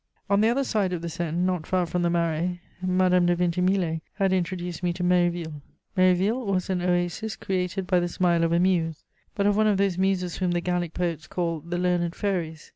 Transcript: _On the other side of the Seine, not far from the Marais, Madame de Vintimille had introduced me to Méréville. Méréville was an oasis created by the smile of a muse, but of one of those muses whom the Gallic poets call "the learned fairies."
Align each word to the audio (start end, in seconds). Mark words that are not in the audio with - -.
_On 0.33 0.41
the 0.41 0.47
other 0.49 0.63
side 0.63 0.93
of 0.93 1.03
the 1.03 1.09
Seine, 1.09 1.37
not 1.45 1.67
far 1.67 1.85
from 1.85 2.01
the 2.01 2.09
Marais, 2.09 2.59
Madame 2.81 3.27
de 3.27 3.35
Vintimille 3.35 4.01
had 4.15 4.33
introduced 4.33 4.81
me 4.81 4.91
to 4.93 5.03
Méréville. 5.03 5.61
Méréville 5.95 6.43
was 6.43 6.71
an 6.71 6.81
oasis 6.81 7.35
created 7.35 7.85
by 7.85 7.99
the 7.99 8.09
smile 8.09 8.43
of 8.43 8.51
a 8.51 8.59
muse, 8.59 9.03
but 9.35 9.45
of 9.45 9.55
one 9.55 9.67
of 9.67 9.77
those 9.77 9.99
muses 9.99 10.37
whom 10.37 10.49
the 10.53 10.59
Gallic 10.59 10.95
poets 10.95 11.27
call 11.27 11.59
"the 11.59 11.77
learned 11.77 12.15
fairies." 12.15 12.69